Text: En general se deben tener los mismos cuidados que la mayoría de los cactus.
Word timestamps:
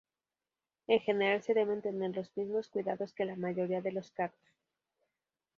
En 0.87 0.99
general 0.99 1.43
se 1.43 1.53
deben 1.53 1.83
tener 1.83 2.15
los 2.15 2.35
mismos 2.35 2.69
cuidados 2.69 3.13
que 3.13 3.23
la 3.23 3.35
mayoría 3.35 3.81
de 3.81 3.91
los 3.91 4.09
cactus. 4.09 4.49